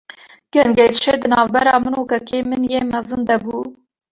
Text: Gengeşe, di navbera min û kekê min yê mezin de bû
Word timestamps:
Gengeşe, 0.53 1.13
di 1.21 1.27
navbera 1.31 1.75
min 1.83 1.93
û 2.01 2.01
kekê 2.11 2.39
min 2.49 2.61
yê 2.73 2.81
mezin 2.93 3.21
de 3.29 3.37
bû 3.43 3.57